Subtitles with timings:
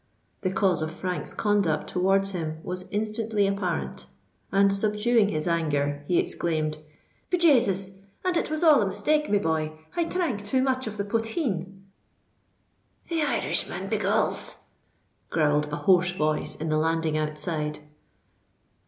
[0.41, 4.07] The cause of Frank's conduct towards him was instantly apparent;
[4.51, 6.79] and, subduing his anger, he exclaimed,
[7.29, 7.91] "Be Jasus!
[8.25, 9.73] and it was all a mistake, me boy!
[9.95, 11.83] I dhrank too much of the potheen——"
[13.09, 14.63] "The Irishman, by goles!"
[15.29, 17.81] growled a hoarse voice in the landing outside.